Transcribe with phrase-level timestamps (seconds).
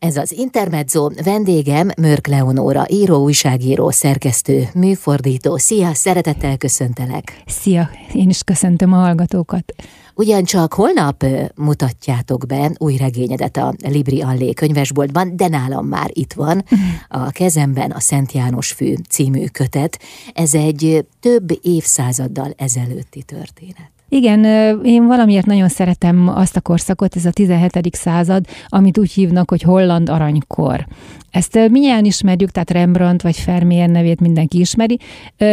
[0.00, 5.56] Ez az Intermezzo vendégem Mörk Leonóra, író, újságíró, szerkesztő, műfordító.
[5.56, 7.42] Szia, szeretettel köszöntelek.
[7.46, 9.74] Szia, én is köszöntöm a hallgatókat.
[10.14, 11.24] Ugyancsak holnap
[11.54, 16.64] mutatjátok be új regényedet a Libri Allé könyvesboltban, de nálam már itt van
[17.08, 19.98] a kezemben a Szent János Fű című kötet.
[20.32, 23.99] Ez egy több évszázaddal ezelőtti történet.
[24.12, 24.44] Igen,
[24.84, 27.94] én valamiért nagyon szeretem azt a korszakot, ez a 17.
[27.94, 30.86] század, amit úgy hívnak, hogy holland aranykor.
[31.30, 34.98] Ezt milyen ismerjük, tehát Rembrandt vagy Vermeer nevét mindenki ismeri,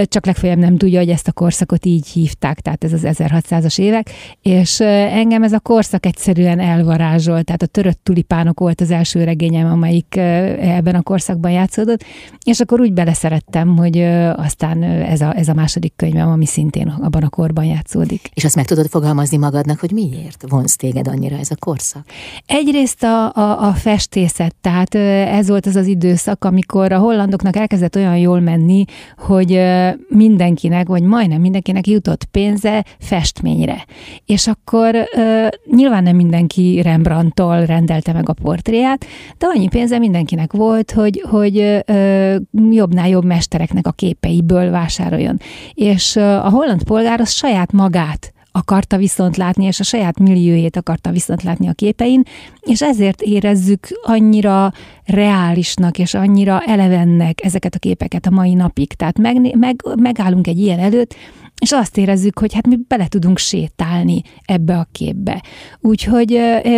[0.04, 4.10] csak legfeljebb nem tudja, hogy ezt a korszakot így hívták, tehát ez az 1600-as évek,
[4.42, 9.72] és engem ez a korszak egyszerűen elvarázsolt, tehát a törött tulipánok volt az első regényem,
[9.72, 12.04] amelyik ebben a korszakban játszódott,
[12.46, 14.00] és akkor úgy beleszerettem, hogy
[14.36, 18.30] aztán ez a, ez a második könyvem, ami szintén abban a korban játszódik.
[18.34, 22.06] És azt meg tudod fogalmazni magadnak, hogy miért vonz téged annyira ez a korszak?
[22.46, 27.96] Egyrészt a, a, a festészet, tehát ez volt az az időszak, amikor a hollandoknak elkezdett
[27.96, 28.86] olyan jól menni,
[29.18, 29.62] hogy
[30.08, 33.86] mindenkinek, vagy majdnem mindenkinek jutott pénze festményre.
[34.26, 34.96] És akkor
[35.72, 39.06] nyilván nem mindenki Rembrandtól rendelte meg a portréját,
[39.38, 41.84] de annyi pénze mindenkinek volt, hogy, hogy
[42.70, 45.40] jobbnál jobb mestereknek a képeiből vásároljon.
[45.74, 51.12] És a holland polgár az saját magát akarta viszont látni, és a saját milliójét akarta
[51.12, 52.24] viszont látni a képein,
[52.62, 54.74] és ezért érezzük annyira
[55.06, 58.94] reálisnak, és annyira elevennek ezeket a képeket a mai napig.
[58.94, 61.16] Tehát meg, meg, megállunk egy ilyen előtt,
[61.62, 65.44] és azt érezzük, hogy hát mi bele tudunk sétálni ebbe a képbe.
[65.82, 66.32] Úgyhogy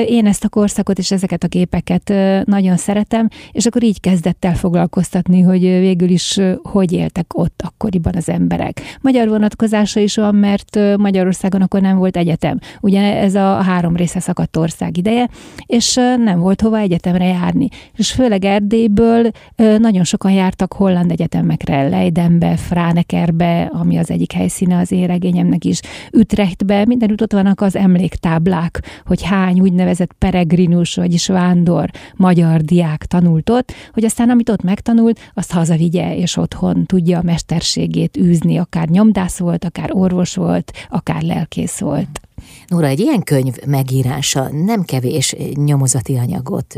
[0.08, 2.14] én ezt a korszakot és ezeket a képeket
[2.46, 8.16] nagyon szeretem, és akkor így kezdett el foglalkoztatni, hogy végül is hogy éltek ott akkoriban
[8.16, 8.82] az emberek.
[9.02, 12.60] Magyar vonatkozása is van, mert Magyarországon akkor nem volt egyetem.
[12.82, 15.30] Ugye ez a három része szakadt ország ideje,
[15.66, 17.68] és nem volt hova egyetemre járni.
[17.96, 24.78] És főleg Erdélyből nagyon sokan jártak holland egyetemekre, Leidenbe, Fránekerbe, ami az egyik helyszín helyszíne
[24.78, 25.80] az én regényemnek is.
[26.12, 33.50] Ütrechtbe mindenütt ott vannak az emléktáblák, hogy hány úgynevezett peregrinus, vagyis vándor magyar diák tanult
[33.50, 38.88] ott, hogy aztán amit ott megtanult, azt hazavigye, és otthon tudja a mesterségét űzni, akár
[38.88, 42.22] nyomdász volt, akár orvos volt, akár lelkész volt.
[42.68, 46.76] Nóra, egy ilyen könyv megírása nem kevés nyomozati anyagot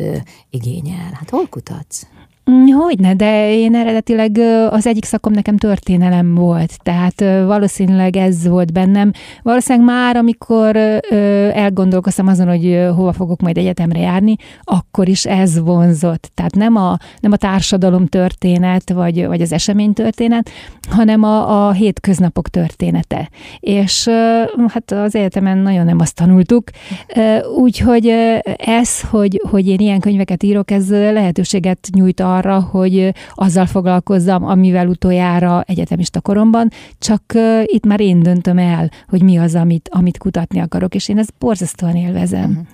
[0.50, 1.12] igényel.
[1.14, 2.06] Hát hol kutatsz?
[2.50, 4.38] Mm, hogyne, de én eredetileg
[4.70, 9.12] az egyik szakom nekem történelem volt, tehát valószínűleg ez volt bennem.
[9.42, 10.76] Valószínűleg már, amikor
[11.54, 16.32] elgondolkoztam azon, hogy hova fogok majd egyetemre járni, akkor is ez vonzott.
[16.34, 20.50] Tehát nem a, nem a társadalom történet, vagy, vagy az esemény történet,
[20.90, 23.30] hanem a, a hétköznapok története.
[23.60, 24.10] És
[24.68, 26.70] hát az egyetemen nagyon nem azt tanultuk,
[27.58, 28.08] úgyhogy
[28.58, 34.88] ez, hogy, hogy én ilyen könyveket írok, ez lehetőséget nyújt arra, hogy azzal foglalkozzam, amivel
[34.88, 36.70] utoljára egyetemista koromban,
[37.00, 37.24] csak
[37.64, 41.34] itt már én döntöm el, hogy mi az, amit, amit kutatni akarok, és én ezt
[41.40, 42.68] borzasztóan élvezem.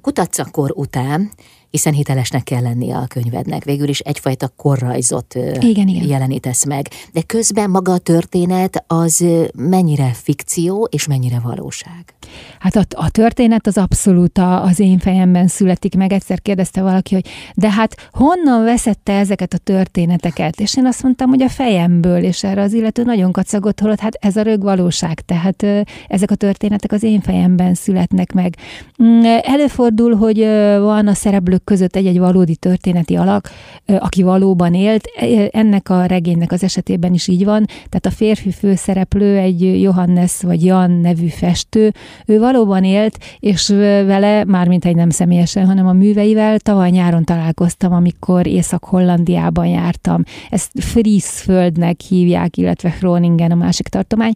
[0.00, 1.30] Kutatsz akkor után,
[1.74, 3.64] hiszen hitelesnek kell lennie a könyvednek.
[3.64, 6.08] Végül is egyfajta korrajzot igen, igen.
[6.08, 6.88] jelenítesz meg.
[7.12, 9.24] De közben maga a történet az
[9.56, 12.14] mennyire fikció és mennyire valóság?
[12.58, 16.12] Hát a, a történet az abszolút a, az én fejemben születik meg.
[16.12, 20.60] Egyszer kérdezte valaki, hogy de hát honnan veszette ezeket a történeteket?
[20.60, 24.14] És én azt mondtam, hogy a fejemből, és erre az illető nagyon kacagott, holott hát
[24.20, 25.66] ez a rög valóság, tehát
[26.08, 28.56] ezek a történetek az én fejemben születnek meg.
[29.02, 30.38] Mm, előfordul, hogy
[30.78, 33.50] van a szereplők között egy-egy valódi történeti alak,
[33.86, 35.04] aki valóban élt.
[35.16, 37.64] E, ennek a regénynek az esetében is így van.
[37.66, 41.92] Tehát a férfi főszereplő egy Johannes vagy Jan nevű festő,
[42.26, 43.68] ő valóban élt, és
[44.06, 50.22] vele, mármint egy nem személyesen, hanem a műveivel tavaly nyáron találkoztam, amikor Észak-Hollandiában jártam.
[50.50, 54.34] Ezt Friesföldnek hívják, illetve Groningen a másik tartomány.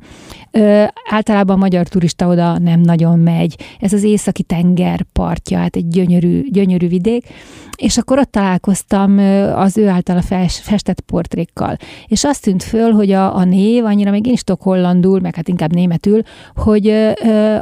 [0.51, 3.57] Ö, általában a magyar turista oda nem nagyon megy.
[3.81, 7.18] Ez az északi tenger partja, hát egy gyönyörű, gyönyörű vidék,
[7.79, 9.19] és akkor ott találkoztam
[9.55, 11.77] az ő által a festett portrékkal.
[12.07, 15.35] És azt tűnt föl, hogy a, a név, annyira még én is tudok hollandul, meg
[15.35, 16.23] hát inkább németül,
[16.55, 16.89] hogy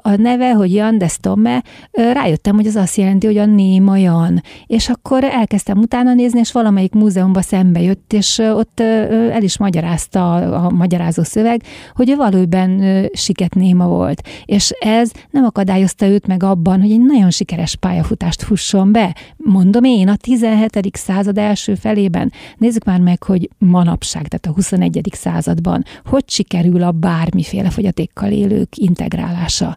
[0.01, 4.43] a neve, hogy Jan de Stomme, rájöttem, hogy az azt jelenti, hogy a néma Jan.
[4.67, 10.35] És akkor elkezdtem utána nézni, és valamelyik múzeumban szembe jött, és ott el is magyarázta
[10.35, 11.63] a, a magyarázó szöveg,
[11.95, 12.83] hogy ő valóban
[13.13, 14.23] siket néma volt.
[14.45, 19.15] És ez nem akadályozta őt meg abban, hogy egy nagyon sikeres pályafutást fusson be.
[19.49, 20.91] Mondom én, a 17.
[20.93, 22.33] század első felében.
[22.57, 25.09] Nézzük már meg, hogy manapság, tehát a 21.
[25.13, 29.77] században, hogy sikerül a bármiféle fogyatékkal élők integrálása.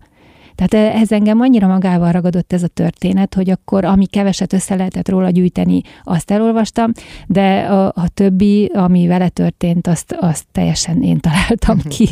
[0.60, 5.10] Tehát ez engem annyira magával ragadott ez a történet, hogy akkor ami keveset össze lehetett
[5.10, 6.92] róla gyűjteni, azt elolvastam,
[7.28, 11.88] de a, a többi, ami vele történt, azt, azt teljesen én találtam mhm.
[11.88, 12.10] ki.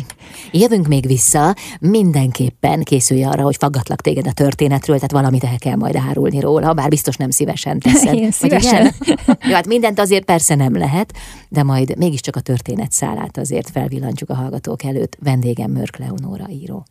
[0.52, 5.76] Jövünk még vissza, mindenképpen készülj arra, hogy faggatlak téged a történetről, tehát valamit el kell
[5.76, 8.14] majd árulni róla, bár biztos nem szívesen teszed.
[8.24, 8.90] Én szívesen.
[9.48, 11.12] Jó, hát mindent azért persze nem lehet,
[11.48, 15.16] de majd mégiscsak a történet szálát azért felvillantjuk a hallgatók előtt.
[15.20, 16.84] Vendégem Mörk Leonóra író.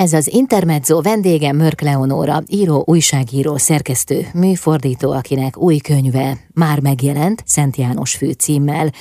[0.00, 7.42] Ez az Intermezzo vendége Mörk Leonóra, író, újságíró, szerkesztő, műfordító, akinek új könyve már megjelent,
[7.46, 8.92] Szent János fő címmel.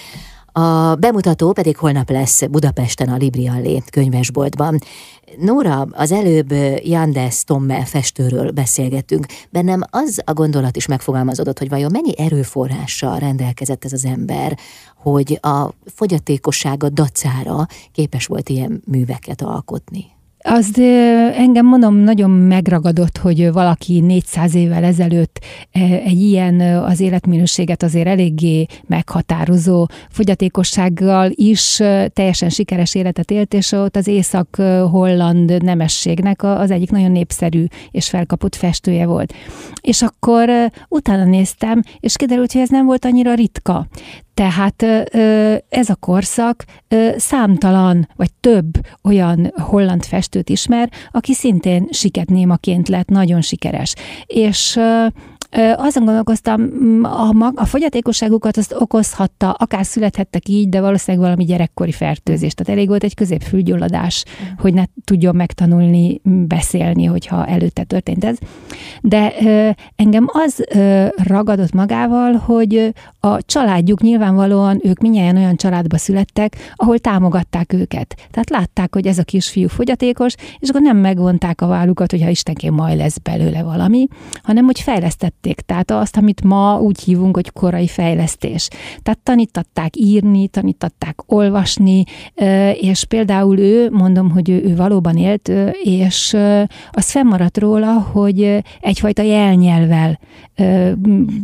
[0.51, 4.79] A bemutató pedig holnap lesz Budapesten a Libriallé könyvesboltban.
[5.37, 6.51] Nóra, az előbb
[6.83, 9.25] Jandes Tomme festőről beszélgettünk.
[9.49, 14.57] Bennem az a gondolat is megfogalmazódott, hogy vajon mennyi erőforrással rendelkezett ez az ember,
[14.95, 20.17] hogy a fogyatékossága dacára képes volt ilyen műveket alkotni.
[20.43, 20.79] Az
[21.33, 25.39] engem mondom nagyon megragadott, hogy valaki 400 évvel ezelőtt
[26.05, 31.75] egy ilyen az életminőséget azért eléggé meghatározó fogyatékossággal is
[32.13, 38.55] teljesen sikeres életet élt, és ott az észak-holland nemességnek az egyik nagyon népszerű és felkapott
[38.55, 39.33] festője volt.
[39.81, 40.49] És akkor
[40.87, 43.87] utána néztem, és kiderült, hogy ez nem volt annyira ritka.
[44.39, 44.83] Tehát
[45.69, 46.65] ez a korszak
[47.17, 48.65] számtalan, vagy több
[49.03, 53.93] olyan holland festőt ismer, aki szintén siketnémaként lett nagyon sikeres.
[54.25, 54.79] És
[55.75, 56.69] azon gondolkoztam,
[57.03, 62.53] a, a fogyatékosságukat azt okozhatta, akár születhettek így, de valószínűleg valami gyerekkori fertőzés.
[62.53, 64.47] Tehát elég volt egy középfülgyulladás, mm.
[64.57, 68.37] hogy ne tudjon megtanulni beszélni, hogyha előtte történt ez.
[69.01, 69.33] De
[69.95, 70.63] engem az
[71.15, 78.15] ragadott magával, hogy a családjuk nyilvánvalóan, ők minnyáján olyan családba születtek, ahol támogatták őket.
[78.31, 82.75] Tehát látták, hogy ez a kisfiú fogyatékos, és akkor nem megvonták a vállukat, hogyha istenként
[82.75, 84.07] majd lesz belőle valami,
[84.43, 88.67] hanem hogy fejlesztett fejlesztették, tehát azt, amit ma úgy hívunk, hogy korai fejlesztés.
[89.01, 92.03] Tehát tanítatták írni, tanítatták olvasni,
[92.73, 95.51] és például ő, mondom, hogy ő, ő valóban élt,
[95.83, 96.37] és
[96.91, 100.19] az fennmaradt róla, hogy egyfajta jelnyelvel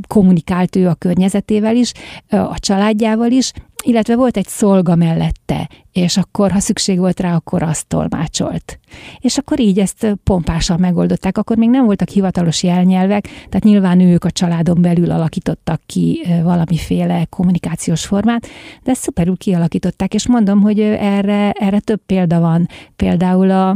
[0.08, 1.92] kommunikált ő a környezetével is,
[2.30, 3.52] a családjával is,
[3.84, 8.80] illetve volt egy szolga mellette, és akkor, ha szükség volt rá, akkor azt tolmácsolt.
[9.20, 11.38] És akkor így ezt pompásan megoldották.
[11.38, 17.26] Akkor még nem voltak hivatalos jelnyelvek, tehát nyilván ők a családon belül alakítottak ki valamiféle
[17.30, 18.48] kommunikációs formát,
[18.84, 22.68] de ezt szuperül kialakították, és mondom, hogy erre, erre több példa van.
[22.96, 23.76] Például a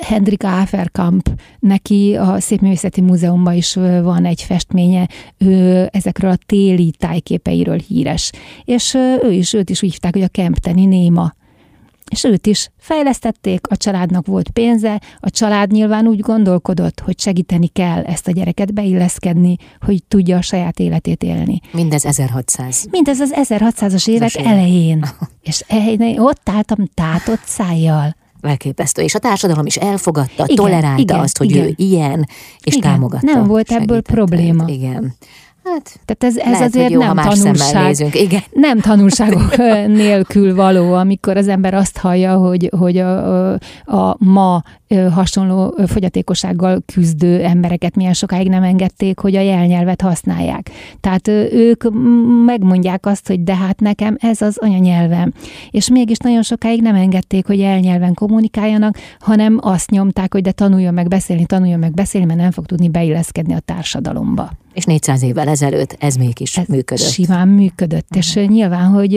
[0.00, 7.78] Hendrika Aferkamp, neki a Szépművészeti Múzeumban is van egy festménye, ő ezekről a téli tájképeiről
[7.78, 8.32] híres.
[8.64, 11.36] És ő is, őt is úgy hívták, hogy a Kempteni Néma.
[12.10, 17.66] És őt is fejlesztették, a családnak volt pénze, a család nyilván úgy gondolkodott, hogy segíteni
[17.66, 21.60] kell ezt a gyereket beilleszkedni, hogy tudja a saját életét élni.
[21.72, 22.86] Mindez 1600.
[22.90, 25.04] Mindez az 1600-as évek elején.
[25.42, 25.64] És
[26.16, 28.16] ott álltam tátott szájjal.
[28.40, 29.02] Elképesztő.
[29.02, 31.64] És a társadalom is elfogadta, igen, tolerálta igen, azt, hogy igen.
[31.64, 32.28] ő ilyen,
[32.62, 33.32] és igen, támogatta.
[33.32, 34.64] Nem volt ebből probléma.
[34.68, 35.14] Igen.
[35.64, 37.96] Hát, Tehát ez, ez lehet, azért jó, nem tanulság.
[38.12, 38.42] Igen.
[38.52, 39.56] Nem tanulságok
[40.02, 44.62] nélkül való, amikor az ember azt hallja, hogy, hogy a, a, a ma
[45.10, 50.70] hasonló fogyatékossággal küzdő embereket milyen sokáig nem engedték, hogy a jelnyelvet használják.
[51.00, 51.84] Tehát ők
[52.44, 55.32] megmondják azt, hogy de hát nekem ez az anyanyelvem.
[55.70, 60.94] És mégis nagyon sokáig nem engedték, hogy jelnyelven kommunikáljanak, hanem azt nyomták, hogy de tanuljon
[60.94, 64.50] meg beszélni, tanuljon meg beszélni, mert nem fog tudni beilleszkedni a társadalomba.
[64.78, 67.10] És 400 évvel ezelőtt ez mégis ez működött.
[67.10, 68.18] Simán működött, uh-huh.
[68.18, 69.16] és nyilván, hogy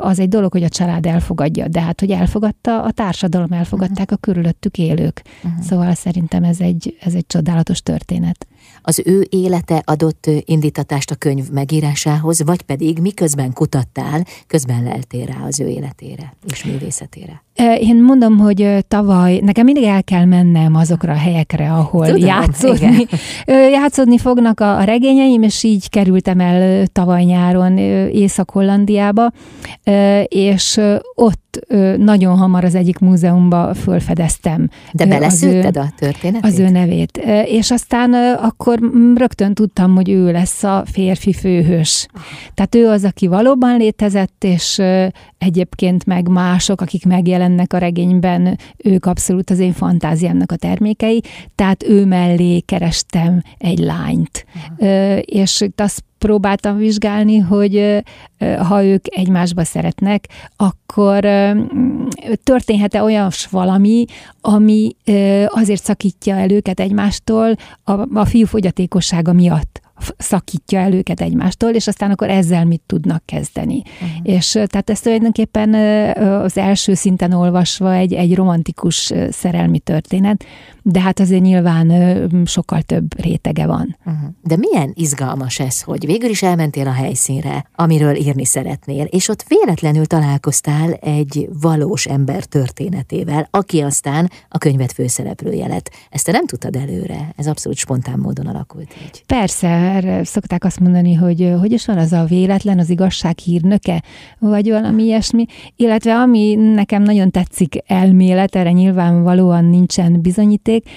[0.00, 4.18] az egy dolog, hogy a család elfogadja, de hát, hogy elfogadta, a társadalom elfogadták uh-huh.
[4.22, 5.22] a körülöttük élők.
[5.44, 5.62] Uh-huh.
[5.64, 8.46] Szóval szerintem ez egy, ez egy csodálatos történet
[8.82, 15.46] az ő élete adott indítatást a könyv megírásához, vagy pedig miközben kutattál, közben leltél rá
[15.46, 17.45] az ő életére és művészetére?
[17.80, 23.06] Én mondom, hogy tavaly nekem mindig el kell mennem azokra a helyekre, ahol Tudom, játszódni,
[23.46, 23.70] igen.
[23.80, 29.30] játszódni fognak a, regényeim, és így kerültem el tavaly nyáron Észak-Hollandiába,
[30.24, 30.80] és
[31.14, 31.44] ott
[31.96, 34.68] nagyon hamar az egyik múzeumba fölfedeztem.
[34.92, 36.44] De beleszülted a történetét?
[36.44, 37.16] Az ő nevét.
[37.46, 38.78] És aztán akkor
[39.14, 42.06] rögtön tudtam, hogy ő lesz a férfi főhős.
[42.54, 44.82] Tehát ő az, aki valóban létezett, és
[45.38, 51.22] egyébként meg mások, akik megjelentek, megjelennek a regényben, ők abszolút az én fantáziámnak a termékei,
[51.54, 54.46] tehát ő mellé kerestem egy lányt.
[54.78, 55.18] Uh-huh.
[55.24, 58.02] És itt azt próbáltam vizsgálni, hogy
[58.68, 61.20] ha ők egymásba szeretnek, akkor
[62.42, 64.04] történhet-e olyan valami,
[64.40, 64.96] ami
[65.46, 69.85] azért szakítja el őket egymástól a, a fiú fogyatékossága miatt
[70.16, 73.82] szakítja el őket egymástól, és aztán akkor ezzel mit tudnak kezdeni.
[73.94, 74.18] Uh-huh.
[74.22, 75.74] És tehát ez tulajdonképpen
[76.22, 80.44] az első szinten olvasva egy, egy romantikus szerelmi történet,
[80.82, 81.92] de hát azért nyilván
[82.44, 83.96] sokkal több rétege van.
[84.04, 84.30] Uh-huh.
[84.42, 89.44] De milyen izgalmas ez, hogy végül is elmentél a helyszínre, amiről írni szeretnél, és ott
[89.48, 95.90] véletlenül találkoztál egy valós ember történetével, aki aztán a könyvet főszereplője lett.
[96.10, 99.22] Ezt te nem tudtad előre, ez abszolút spontán módon alakult így.
[99.26, 104.02] Persze, erre szokták azt mondani, hogy hogy is van az a véletlen, az igazság hírnöke,
[104.38, 105.44] vagy valami ilyesmi,
[105.76, 110.88] illetve ami nekem nagyon tetszik elmélet, erre nyilvánvalóan nincsen bizonyíték,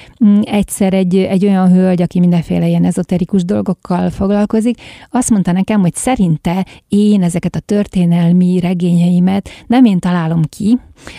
[0.41, 4.77] egyszer egy, egy olyan hölgy, aki mindenféle ilyen ezoterikus dolgokkal foglalkozik,
[5.09, 10.77] azt mondta nekem, hogy szerinte én ezeket a történelmi regényeimet nem én találom ki,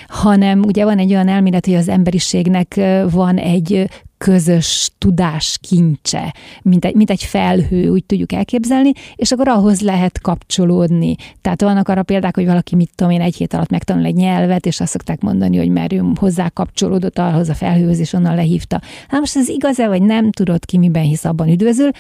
[0.09, 3.89] hanem ugye van egy olyan elmélet, hogy az emberiségnek van egy
[4.25, 10.21] közös tudás kincse, mint egy, mint egy felhő, úgy tudjuk elképzelni, és akkor ahhoz lehet
[10.21, 11.17] kapcsolódni.
[11.41, 14.67] Tehát vannak arra példák, hogy valaki, mit tudom én, egy hét alatt megtanul egy nyelvet,
[14.67, 18.81] és azt szokták mondani, hogy mert ő hozzá kapcsolódott ahhoz a felhőhöz, és onnan lehívta.
[19.09, 21.91] Hát most ez igaz-e, vagy nem tudod ki, miben hisz, abban üdvözül,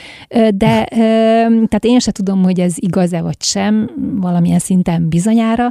[0.54, 5.68] de tehát én se tudom, hogy ez igaz-e, vagy sem, valamilyen szinten bizonyára,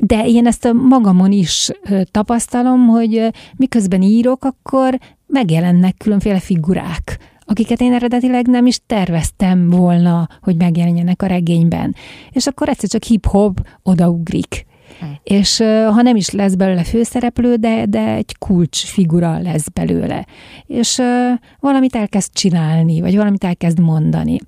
[0.00, 1.70] de én ezt a magamon is
[2.10, 4.95] tapasztalom, hogy miközben írok, akkor
[5.26, 11.94] megjelennek különféle figurák, akiket én eredetileg nem is terveztem volna, hogy megjelenjenek a regényben.
[12.30, 14.66] És akkor egyszer csak hip-hop odaugrik.
[15.00, 15.04] Hm.
[15.22, 15.58] És
[15.90, 20.26] ha nem is lesz belőle főszereplő, de, de egy kulcs figura lesz belőle.
[20.66, 21.02] És
[21.60, 24.38] valamit elkezd csinálni, vagy valamit elkezd mondani.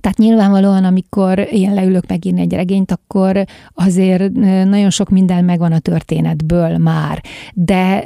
[0.00, 4.32] Tehát nyilvánvalóan, amikor én leülök megírni egy regényt, akkor azért
[4.64, 7.22] nagyon sok minden megvan a történetből már,
[7.54, 8.04] de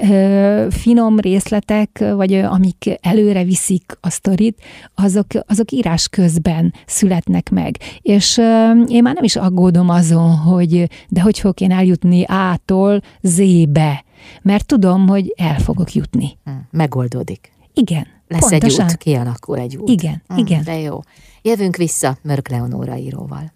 [0.70, 4.60] finom részletek, vagy amik előre viszik a sztorit,
[4.94, 7.76] azok, azok írás közben születnek meg.
[8.00, 8.38] És
[8.86, 14.04] én már nem is aggódom azon, hogy de hogy fogok én eljutni A-tól Z-be,
[14.42, 16.38] mert tudom, hogy el fogok jutni.
[16.44, 17.52] Hm, megoldódik.
[17.74, 18.06] Igen.
[18.28, 18.84] Lesz pontosan.
[18.84, 19.88] egy út, kialakul egy út.
[19.88, 20.64] Igen, hmm, igen.
[20.64, 21.00] De jó.
[21.42, 23.52] Jövünk vissza Mörk Leonóra íróval.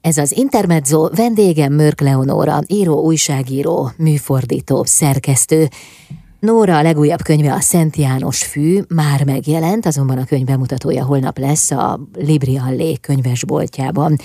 [0.00, 5.68] Ez az Intermezzo, vendégem Mörk Leonóra, író, újságíró, műfordító, szerkesztő.
[6.40, 11.38] Nóra a legújabb könyve a Szent János Fű, már megjelent, azonban a könyv bemutatója holnap
[11.38, 14.16] lesz a Libri Allé könyvesboltjában.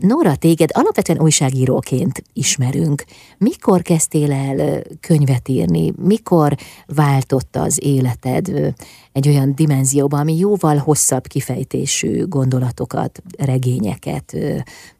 [0.00, 3.04] Nóra, téged alapvetően újságíróként ismerünk.
[3.38, 5.92] Mikor kezdtél el könyvet írni?
[5.96, 6.54] Mikor
[6.86, 8.74] váltotta az életed
[9.12, 14.36] egy olyan dimenzióba, ami jóval hosszabb kifejtésű gondolatokat, regényeket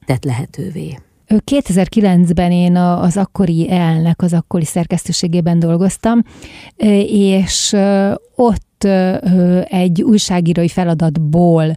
[0.07, 0.99] tett lehetővé?
[1.29, 6.23] 2009-ben én az akkori elnek, az akkori szerkesztőségében dolgoztam,
[7.07, 7.77] és
[8.35, 8.74] ott
[9.65, 11.75] egy újságírói feladatból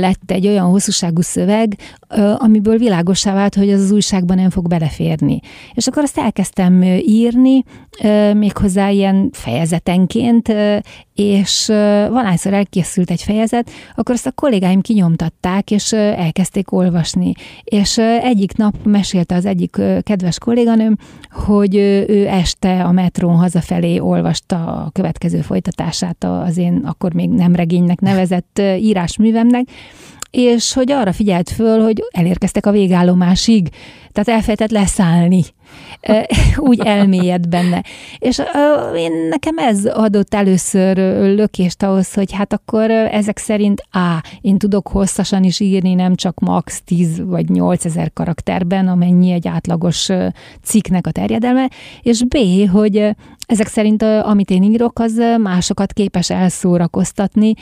[0.00, 1.78] lett egy olyan hosszúságú szöveg,
[2.36, 5.40] amiből világosá vált, hogy az az újságban nem fog beleférni.
[5.72, 7.64] És akkor azt elkezdtem írni,
[8.32, 10.52] méghozzá ilyen fejezetenként,
[11.14, 11.66] és
[12.08, 17.32] valahányszor elkészült egy fejezet, akkor azt a kollégáim kinyomtatták, és elkezdték olvasni.
[17.64, 20.96] És egyik nap mesélte az egyik kedves kolléganőm,
[21.30, 21.74] hogy
[22.08, 28.00] ő este a metrón hazafelé olvasta a következő folytatását az én akkor még nem regénynek
[28.00, 29.68] nevezett írásművemnek,
[30.30, 33.68] és hogy arra figyelt föl, hogy elérkeztek a végállomásig,
[34.12, 35.42] tehát elfelejtett leszállni.
[36.56, 37.82] Úgy elmélyed benne.
[38.18, 38.42] És
[38.96, 40.96] én nekem ez adott először
[41.36, 46.38] lökést ahhoz, hogy hát akkor ezek szerint A, én tudok hosszasan is írni, nem csak
[46.38, 50.08] max 10 vagy 8 ezer karakterben, amennyi egy átlagos
[50.62, 51.70] cikknek a terjedelme,
[52.02, 52.36] és B,
[52.70, 53.14] hogy
[53.46, 57.54] ezek szerint, amit én írok, az másokat képes elszórakoztatni,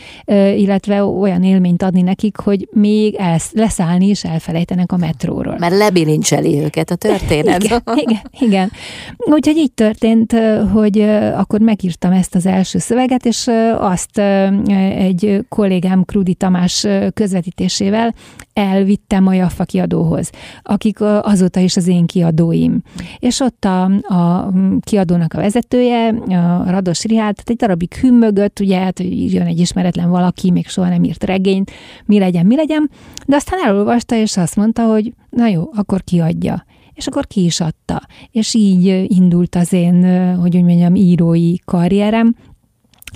[0.57, 5.57] illetve olyan élményt adni nekik, hogy még elsz, leszállni is elfelejtenek a metróról.
[5.59, 7.63] Mert lebilincseli őket a történet.
[7.63, 8.71] igen, igen, igen.
[9.17, 10.33] Úgyhogy így történt,
[10.73, 11.01] hogy
[11.37, 18.15] akkor megírtam ezt az első szöveget, és azt egy kollégám Krudi Tamás közvetítésével
[18.53, 20.31] elvittem a Jaffa kiadóhoz,
[20.63, 22.83] akik azóta is az én kiadóim.
[23.19, 23.85] És ott a,
[24.15, 30.11] a kiadónak a vezetője, a Rados Rihát, egy darabig hümmögött, ugye, hát jön egy ismeretlen
[30.11, 31.71] valaki, még soha nem írt regényt,
[32.05, 32.91] mi legyen, mi legyen,
[33.27, 36.65] de aztán elolvasta, és azt mondta, hogy na jó, akkor kiadja.
[36.95, 38.07] És akkor ki is adta.
[38.31, 40.05] És így indult az én,
[40.37, 42.37] hogy úgy mondjam, írói karrierem,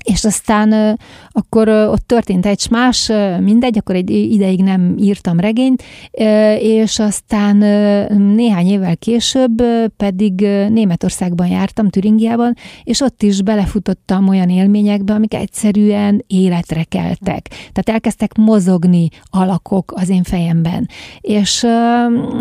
[0.02, 0.98] és aztán
[1.28, 5.82] akkor ott történt egy más, mindegy, akkor egy ideig nem írtam regényt,
[6.58, 7.56] és aztán
[8.34, 9.62] néhány évvel később
[9.96, 17.48] pedig Németországban jártam, Türingiában, és ott is belefutottam olyan élményekbe, amik egyszerűen életre keltek.
[17.48, 20.88] Tehát elkezdtek mozogni alakok az én fejemben.
[21.20, 21.66] És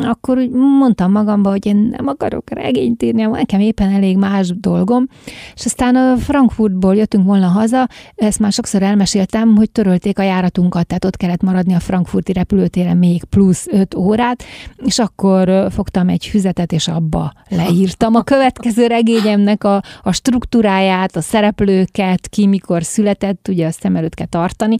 [0.04, 5.08] akkor úgy mondtam magamba, hogy én nem akarok regényt írni, nekem éppen elég más dolgom,
[5.56, 11.06] és aztán Frankfurtból jöttünk volna haza, ezt már sokszor elmeséltem, hogy törölték a járatunkat, tehát
[11.06, 14.44] ott kellett maradni a frankfurti repülőtéren még plusz öt órát,
[14.78, 21.22] és akkor fogtam egy füzetet, és abba leírtam a következő regényemnek a, a struktúráját, a
[21.22, 24.76] szereplőket, ki mikor született, ugye azt szem előtt kell tartani,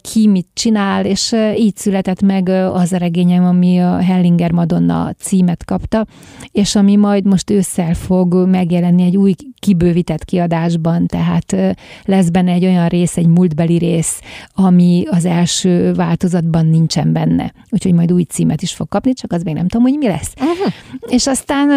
[0.00, 5.64] ki mit csinál, és így született meg az a regényem, ami a Hellinger Madonna címet
[5.64, 6.06] kapta,
[6.52, 12.64] és ami majd most ősszel fog megjelenni egy új kibővített kiadásban, tehát lesz benne egy
[12.64, 14.20] olyan rész, egy múltbeli rész,
[14.54, 17.52] ami az első változatban nincsen benne.
[17.70, 20.32] Úgyhogy majd új címet is fog kapni, csak az még nem tudom, hogy mi lesz.
[20.40, 20.72] Uh-huh.
[21.08, 21.70] És aztán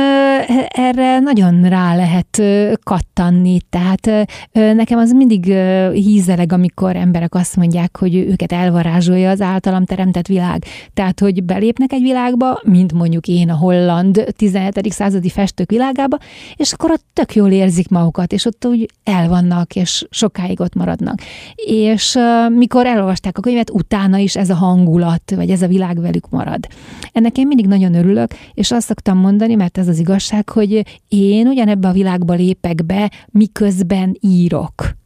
[0.67, 2.41] erre nagyon rá lehet
[2.83, 5.45] kattanni, tehát nekem az mindig
[5.93, 10.63] hízeleg, amikor emberek azt mondják, hogy őket elvarázsolja az általam teremtett világ.
[10.93, 14.91] Tehát, hogy belépnek egy világba, mint mondjuk én a holland 17.
[14.91, 16.17] századi festők világába,
[16.55, 20.73] és akkor ott tök jól érzik magukat, és ott úgy el vannak, és sokáig ott
[20.73, 21.21] maradnak.
[21.55, 22.17] És
[22.49, 26.67] mikor elolvasták a könyvet, utána is ez a hangulat, vagy ez a világ velük marad.
[27.11, 31.47] Ennek én mindig nagyon örülök, és azt szoktam mondani, mert ez az igazság, hogy én
[31.47, 34.97] ugyanebbe a világba lépek be, miközben írok.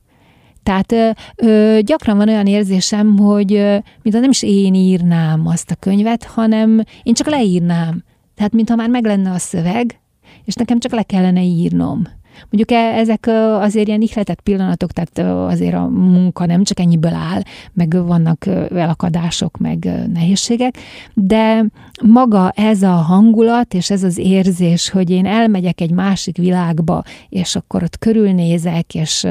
[0.63, 0.93] Tehát
[1.35, 6.23] ö, gyakran van olyan érzésem, hogy ö, mintha nem is én írnám azt a könyvet,
[6.23, 8.03] hanem én csak leírnám.
[8.35, 9.99] Tehát mintha már meg lenne a szöveg,
[10.45, 12.07] és nekem csak le kellene írnom.
[12.49, 13.27] Mondjuk e, ezek
[13.59, 17.41] azért ilyen ihletett pillanatok, tehát azért a munka nem csak ennyiből áll,
[17.73, 20.77] meg vannak elakadások, meg nehézségek,
[21.13, 21.65] de
[22.03, 27.55] maga ez a hangulat, és ez az érzés, hogy én elmegyek egy másik világba, és
[27.55, 29.27] akkor ott körülnézek, és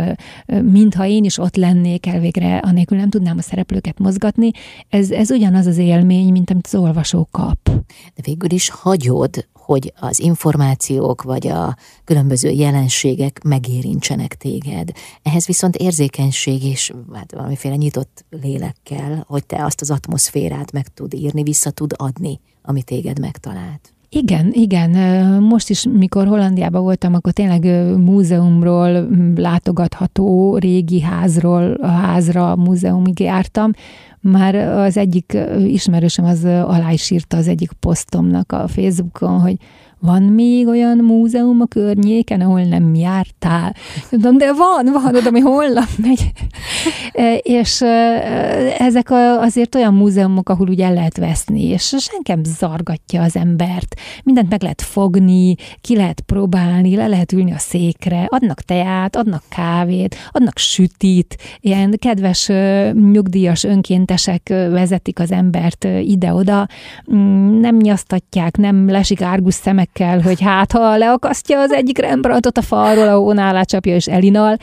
[0.47, 4.51] mintha én is ott lennék, elvégre anélkül nem tudnám a szereplőket mozgatni,
[4.89, 7.59] ez, ez ugyanaz az élmény, mint amit az olvasó kap.
[8.15, 14.91] De végül is hagyod, hogy az információk vagy a különböző jelenségek megérintsenek téged.
[15.23, 21.15] Ehhez viszont érzékenység és hát valamiféle nyitott lélekkel, hogy te azt az atmoszférát meg tud
[21.15, 23.93] írni, vissza tud adni, ami téged megtalált.
[24.09, 24.91] Igen, igen.
[25.43, 27.65] Most is, mikor Hollandiában voltam, akkor tényleg
[27.99, 33.71] múzeumról, látogatható régi házról, házra, múzeumig jártam.
[34.23, 39.57] Már az egyik ismerősöm az alá is írta az egyik posztomnak a Facebookon, hogy
[40.03, 43.75] van még olyan múzeum a környéken, ahol nem jártál?
[44.11, 46.31] Tudom, de van, van, oda, ami holnap megy.
[47.13, 47.87] E, és e,
[48.79, 53.95] ezek azért olyan múzeumok, ahol úgy el lehet veszni, és senkem zargatja az embert.
[54.25, 59.43] Mindent meg lehet fogni, ki lehet próbálni, le lehet ülni a székre, adnak teát, adnak
[59.49, 62.51] kávét, adnak sütit, ilyen kedves
[62.93, 66.69] nyugdíjas önkéntesek vezetik az embert ide-oda,
[67.15, 72.59] mm, nem nyasztatják, nem lesik árgus szemek kell, hogy hát ha leakasztja az egyik Rembrandtot
[72.59, 74.57] a falról, a hónálát csapja és elinal,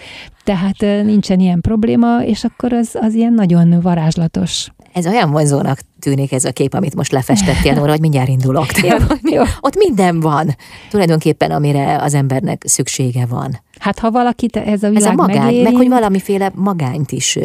[0.44, 4.68] tehát nincsen ilyen probléma, és akkor az, az ilyen nagyon varázslatos.
[4.94, 8.78] Ez olyan vonzónak tűnik ez a kép, amit most lefestettél, Nóra, hogy mindjárt indulok.
[8.90, 8.98] Jó,
[9.32, 9.44] jó.
[9.60, 10.56] Ott minden van,
[10.90, 13.62] tulajdonképpen, amire az embernek szüksége van.
[13.80, 15.64] Hát ha valakit ez a világ Ez a magány, megéri...
[15.64, 17.36] meg hogy valamiféle magányt is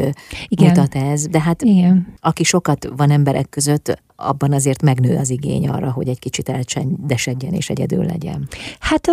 [0.48, 0.68] Igen.
[0.68, 2.14] mutat ez, de hát Igen.
[2.20, 7.52] aki sokat van emberek között, abban azért megnő az igény arra, hogy egy kicsit elcsendesedjen
[7.52, 8.48] és egyedül legyen.
[8.80, 9.08] Hát,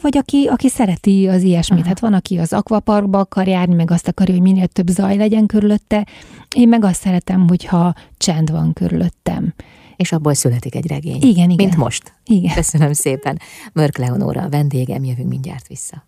[0.00, 1.78] vagy aki, aki szereti az ilyesmit.
[1.78, 1.88] Aha.
[1.88, 5.46] Hát van, aki az akvaparkba akar járni, meg azt akarja, hogy minél több zaj legyen
[5.46, 6.06] körülötte.
[6.56, 9.54] Én meg azt szeretem, hogyha csend van körülöttem
[9.96, 11.22] és abból születik egy regény.
[11.22, 11.54] Igen, igen.
[11.66, 12.12] Mint most.
[12.24, 12.54] Igen.
[12.54, 13.38] Köszönöm szépen.
[13.72, 16.04] Mörk Leonóra a vendégem, jövünk mindjárt vissza.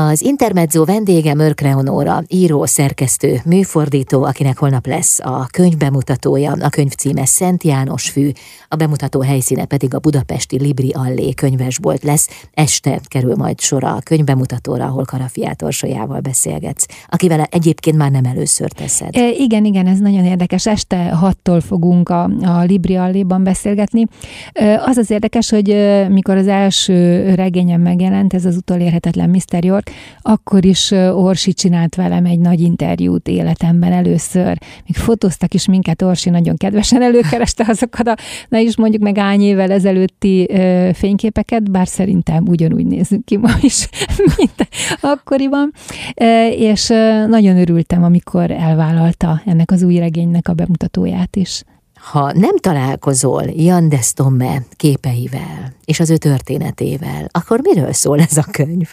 [0.00, 6.68] Az Intermezzo vendége Mörk Leonóra, író, szerkesztő, műfordító, akinek holnap lesz a könyv bemutatója, a
[6.68, 8.30] könyv címe Szent János fű,
[8.68, 12.28] a bemutató helyszíne pedig a budapesti Libri Allé könyvesbolt lesz.
[12.54, 18.24] Este kerül majd sor a könyv bemutatóra, ahol Karafiát Orsolyával beszélgetsz, akivel egyébként már nem
[18.24, 19.16] először teszed.
[19.16, 20.66] E, igen, igen, ez nagyon érdekes.
[20.66, 24.04] Este hattól fogunk a, a Libri Alléban beszélgetni.
[24.52, 25.66] E, az az érdekes, hogy
[26.08, 29.64] mikor az első regényem megjelent, ez az utolérhetetlen Mr.
[29.64, 29.87] York,
[30.22, 34.58] akkor is Orsi csinált velem egy nagy interjút életemben először.
[34.86, 38.16] Még fotóztak is minket, Orsi nagyon kedvesen előkereste azokat a,
[38.48, 43.50] na is mondjuk meg ány évvel ezelőtti ö, fényképeket, bár szerintem ugyanúgy nézünk ki ma
[43.60, 43.88] is,
[44.36, 44.68] mint
[45.00, 45.72] akkoriban.
[46.14, 46.86] E, és
[47.28, 51.64] nagyon örültem, amikor elvállalta ennek az új regénynek a bemutatóját is.
[51.98, 58.44] Ha nem találkozol Jan Destomme képeivel és az ő történetével, akkor miről szól ez a
[58.50, 58.92] könyv?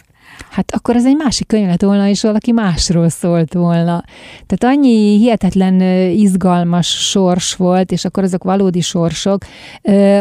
[0.50, 4.04] Hát akkor ez egy másik könyv lett volna, és valaki másról szólt volna.
[4.46, 9.44] Tehát annyi hihetetlen izgalmas sors volt, és akkor azok valódi sorsok,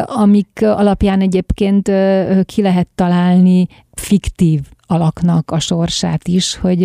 [0.06, 1.92] amik alapján egyébként
[2.46, 6.82] ki lehet találni fiktív alaknak a sorsát is, hogy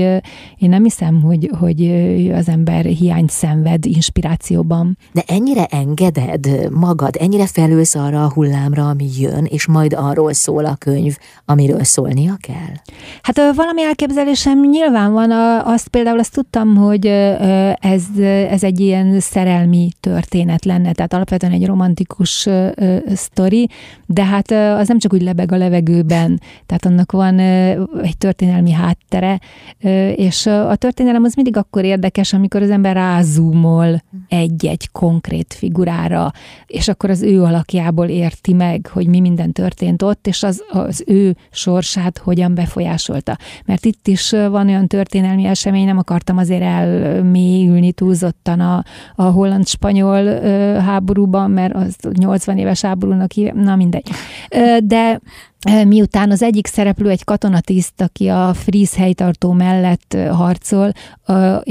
[0.56, 1.90] én nem hiszem, hogy, hogy
[2.34, 4.98] az ember hiányt szenved inspirációban.
[5.12, 10.64] De ennyire engeded magad, ennyire felülsz arra a hullámra, ami jön, és majd arról szól
[10.64, 12.74] a könyv, amiről szólnia kell?
[13.22, 15.30] Hát valami elképzelésem nyilván van,
[15.64, 17.06] azt például azt tudtam, hogy
[17.80, 18.04] ez,
[18.50, 22.48] ez egy ilyen szerelmi történet lenne, tehát alapvetően egy romantikus
[23.14, 23.68] sztori,
[24.06, 27.38] de hát az nem csak úgy lebeg a levegőben, tehát annak van
[28.03, 29.40] egy történelmi háttere,
[30.14, 36.33] és a történelem az mindig akkor érdekes, amikor az ember rázúmol egy-egy konkrét figurára,
[36.66, 41.05] és akkor az ő alakjából érti meg, hogy mi minden történt ott, és az, az
[41.07, 43.37] ő sorsát hogyan befolyásolta.
[43.64, 50.40] Mert itt is van olyan történelmi esemény, nem akartam azért elmélyülni túlzottan a, a holland-spanyol
[50.81, 54.09] háborúban, mert az 80 éves háborúnak hív, na mindegy.
[54.85, 55.20] De
[55.87, 60.92] miután az egyik szereplő egy katonatiszt, aki a Fríz helytartó mellett harcol,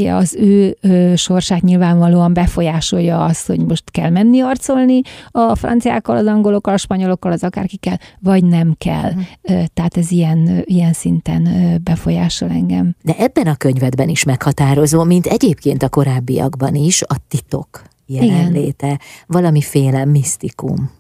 [0.10, 0.78] az ő
[1.16, 7.32] sorsát nyilvánvalóan befolyásolja az, hogy most kell menni harcolni a franciákkal, az angolokkal, a spanyolokkal,
[7.32, 9.12] az akárkikkel, vagy nem kell.
[9.12, 9.66] Uh-huh.
[9.74, 11.48] Tehát ez ilyen, ilyen szinten
[11.84, 12.96] befolyásol engem.
[13.02, 19.00] De ebben a könyvedben is meghatározó, mint egyébként a korábbiakban is, a titok jelenléte, Igen.
[19.28, 20.98] valamiféle misztikum.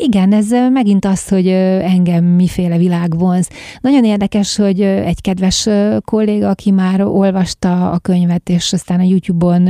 [0.00, 3.48] Igen, ez megint az, hogy engem miféle világ vonz.
[3.80, 5.68] Nagyon érdekes, hogy egy kedves
[6.04, 9.66] kolléga, aki már olvasta a könyvet, és aztán a YouTube-on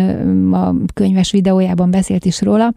[0.52, 2.72] a könyves videójában beszélt is róla,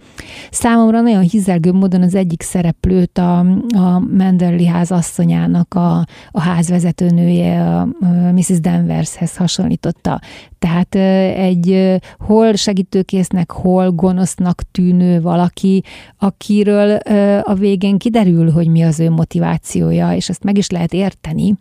[0.51, 7.75] számomra nagyon hizelgő módon az egyik szereplőt a, a Menderli ház asszonyának a, a házvezetőnője,
[7.75, 7.87] a
[8.31, 8.59] Mrs.
[8.59, 10.19] Danvershez hasonlította.
[10.59, 10.95] Tehát
[11.35, 15.83] egy hol segítőkésznek, hol gonosznak tűnő valaki,
[16.17, 16.99] akiről
[17.43, 21.55] a végén kiderül, hogy mi az ő motivációja, és ezt meg is lehet érteni,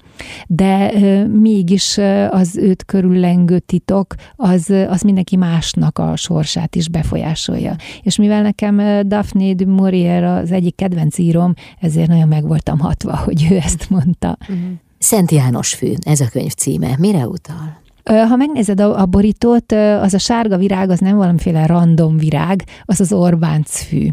[0.46, 0.92] de
[1.26, 1.98] mégis
[2.30, 7.76] az őt körüllengő titok, az, az mindenki másnak a sorsát is befolyásolja.
[8.02, 13.16] És mivel nekem Daphne du Maurier az egyik kedvenc írom, ezért nagyon meg voltam hatva,
[13.16, 14.36] hogy ő ezt mondta.
[14.40, 14.56] Uh-huh.
[14.98, 16.96] Szent János fű, ez a könyv címe.
[16.98, 17.80] Mire utal?
[18.04, 23.00] Ha megnézed a, a borítót, az a sárga virág az nem valamiféle random virág, az
[23.00, 24.08] az Orbánc fű.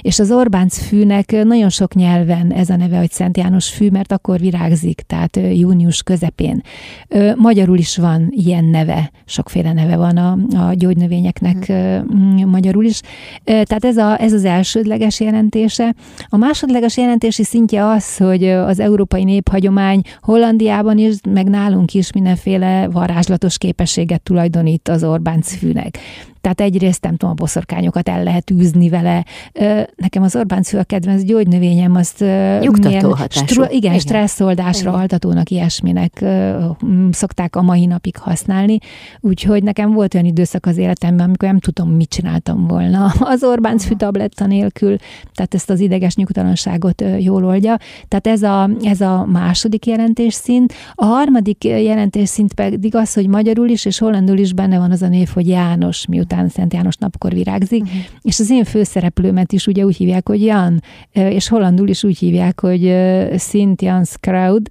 [0.00, 4.12] És az Orbánc fűnek nagyon sok nyelven ez a neve, hogy Szent János fű, mert
[4.12, 6.62] akkor virágzik, tehát június közepén.
[7.36, 12.48] Magyarul is van ilyen neve, sokféle neve van a, a gyógynövényeknek hmm.
[12.48, 13.00] magyarul is.
[13.44, 15.94] Tehát ez, a, ez az elsődleges jelentése.
[16.28, 22.88] A másodleges jelentési szintje az, hogy az európai néphagyomány Hollandiában is, meg nálunk is mindenféle
[22.88, 25.98] varázslatos képességet tulajdonít az Orbánc fűnek.
[26.46, 29.24] Tehát egyrészt nem tudom, a boszorkányokat el lehet űzni vele.
[29.96, 32.20] Nekem az Orbán szül a kedvenc gyógynövényem, azt
[32.60, 33.46] Nyugtató hatású.
[33.46, 35.00] Stru- igen, igen, stresszoldásra, igen.
[35.00, 36.24] altatónak, ilyesminek
[37.10, 38.78] szokták a mai napig használni.
[39.20, 43.78] Úgyhogy nekem volt olyan időszak az életemben, amikor nem tudom, mit csináltam volna az Orbán
[43.78, 44.96] fű tabletta nélkül,
[45.34, 47.76] tehát ezt az ideges nyugtalanságot jól oldja.
[48.08, 50.72] Tehát ez a, ez a második jelentésszint.
[50.94, 55.08] A harmadik jelentésszint pedig az, hogy magyarul is és hollandul is benne van az a
[55.08, 58.00] név, hogy János, miután után Szent János napkor virágzik, uh-huh.
[58.22, 62.60] és az én főszereplőmet is ugye úgy hívják, hogy Jan, és hollandul is úgy hívják,
[62.60, 62.94] hogy
[63.36, 64.70] Szint Jans Crowd,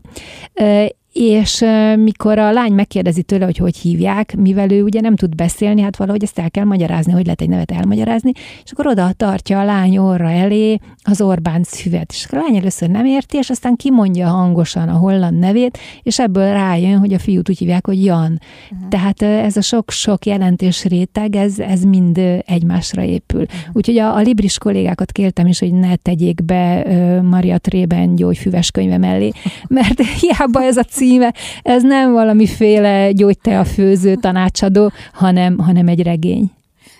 [1.20, 5.82] és mikor a lány megkérdezi tőle, hogy hogy hívják, mivel ő ugye nem tud beszélni,
[5.82, 8.32] hát valahogy ezt el kell magyarázni, hogy lehet egy nevet elmagyarázni,
[8.64, 12.12] és akkor oda tartja a lány orra elé az Orbán szüvet.
[12.12, 16.52] És a lány először nem érti, és aztán kimondja hangosan a holland nevét, és ebből
[16.52, 18.40] rájön, hogy a fiút úgy hívják, hogy Jan.
[18.72, 18.88] Uh-huh.
[18.90, 23.42] Tehát ez a sok-sok jelentés réteg, ez, ez mind egymásra épül.
[23.42, 23.60] Uh-huh.
[23.74, 26.86] Úgyhogy a, a Libris kollégákat kértem is, hogy ne tegyék be
[27.22, 29.32] Maria Trében gyógyfüves könyve mellé,
[29.68, 36.02] mert hiába ez a cím, címe, ez nem valamiféle gyógytea főző tanácsadó, hanem, hanem egy
[36.02, 36.52] regény.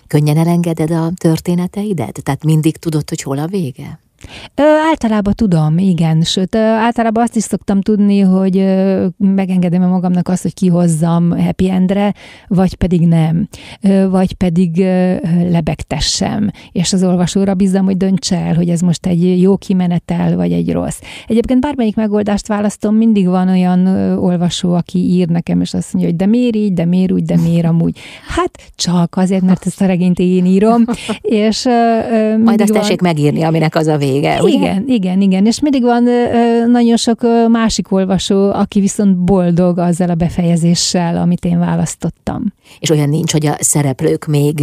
[0.06, 2.22] Könnyen elengeded a történeteidet?
[2.22, 3.98] Tehát mindig tudod, hogy hol a vége?
[4.54, 6.22] Ö, általában tudom, igen.
[6.22, 11.30] Sőt, ö, általában azt is szoktam tudni, hogy ö, megengedem -e magamnak azt, hogy kihozzam
[11.38, 12.14] happy endre,
[12.48, 13.48] vagy pedig nem.
[13.82, 15.14] Ö, vagy pedig ö,
[15.50, 16.50] lebegtessem.
[16.72, 20.72] És az olvasóra bízom, hogy dönts el, hogy ez most egy jó kimenetel, vagy egy
[20.72, 20.98] rossz.
[21.26, 26.10] Egyébként bármelyik megoldást választom, mindig van olyan ö, olvasó, aki ír nekem, és azt mondja,
[26.10, 27.98] hogy de miért így, de miért úgy, de miért amúgy.
[28.28, 30.84] Hát csak azért, mert ezt a regényt én írom.
[31.20, 34.56] És, ö, Majd azt tessék megírni, aminek az a vége, ugye?
[34.56, 35.46] Igen, igen, igen.
[35.46, 36.04] És mindig van
[36.70, 42.52] nagyon sok másik olvasó, aki viszont boldog azzal a befejezéssel, amit én választottam.
[42.80, 44.62] És olyan nincs, hogy a szereplők még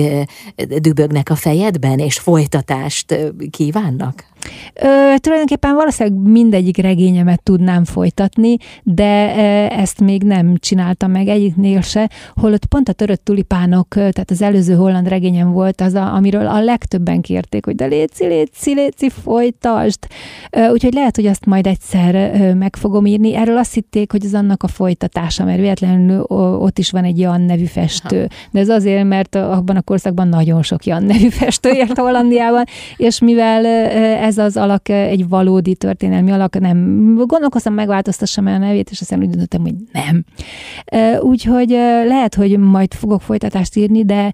[0.81, 4.25] dübögnek a fejedben, és folytatást kívánnak?
[4.73, 9.35] Ö, tulajdonképpen valószínűleg mindegyik regényemet tudnám folytatni, de
[9.69, 14.73] ezt még nem csináltam meg egyiknél se, holott pont a törött tulipánok, tehát az előző
[14.75, 19.99] holland regényem volt az, a, amiről a legtöbben kérték, hogy de léci, léci, léci, folytasd.
[20.51, 23.35] Ö, úgyhogy lehet, hogy azt majd egyszer meg fogom írni.
[23.35, 26.21] Erről azt hitték, hogy az annak a folytatása, mert véletlenül
[26.59, 28.17] ott is van egy Jan nevű festő.
[28.17, 28.27] Aha.
[28.51, 32.63] De ez azért, mert abban a korszakban nagyon sok Jan nevű festő ért Hollandiában,
[32.97, 33.65] és mivel
[34.15, 37.15] ez ez az alak egy valódi történelmi alak, nem.
[37.27, 40.23] Gondolkoztam, megváltoztassam el a nevét, és aztán úgy döntöttem, hogy nem.
[41.21, 41.69] Úgyhogy
[42.07, 44.31] lehet, hogy majd fogok folytatást írni, de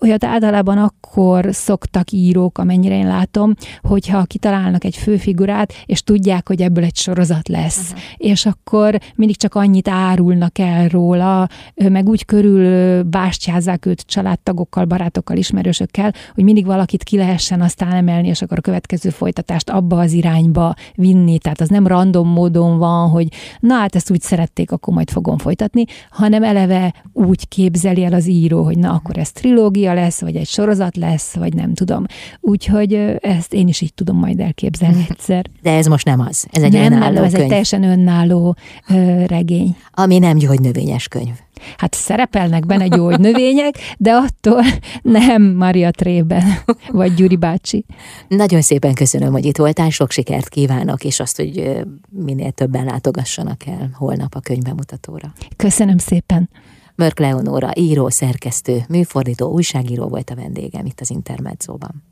[0.00, 6.62] olyat általában akkor szoktak írók, amennyire én látom, hogyha kitalálnak egy főfigurát, és tudják, hogy
[6.62, 7.90] ebből egy sorozat lesz.
[7.90, 8.00] Uh-huh.
[8.16, 15.36] És akkor mindig csak annyit árulnak el róla, meg úgy körül bástyázzák őt családtagokkal, barátokkal,
[15.36, 20.12] ismerősökkel, hogy mindig valakit ki lehessen aztán emelni, és akkor a következő folytatást abba az
[20.12, 23.28] irányba vinni, tehát az nem random módon van, hogy
[23.60, 28.26] na hát ezt úgy szerették, akkor majd fogom folytatni, hanem eleve úgy képzeli el az
[28.26, 32.04] író, hogy na akkor ez trilógia lesz, vagy egy sorozat lesz, vagy nem tudom.
[32.40, 35.46] Úgyhogy ezt én is így tudom majd elképzelni egyszer.
[35.62, 36.46] De ez most nem az.
[36.50, 37.42] Ez egy nem, önálló ez könyv.
[37.42, 38.56] egy teljesen önálló
[38.88, 39.76] ö, regény.
[39.90, 41.43] Ami nem gyógynövényes könyv.
[41.76, 44.62] Hát szerepelnek benne gyógynövények, de attól
[45.02, 46.44] nem Maria Trében,
[46.88, 47.84] vagy Gyuri bácsi.
[48.28, 53.66] Nagyon szépen köszönöm, hogy itt voltál, sok sikert kívánok, és azt, hogy minél többen látogassanak
[53.66, 55.32] el holnap a könyvbemutatóra.
[55.56, 56.50] Köszönöm szépen.
[56.96, 62.02] Mörk Leonóra, író, szerkesztő, műfordító, újságíró volt a vendégem itt az Intermedzóban.